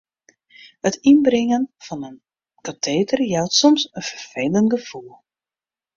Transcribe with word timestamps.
It 0.89 0.95
ynbringen 1.11 1.67
fan 1.87 2.01
it 2.09 2.17
kateter 2.65 3.21
jout 3.33 3.57
soms 3.59 3.83
in 3.95 4.07
ferfelend 4.09 4.71
gefoel. 4.77 5.17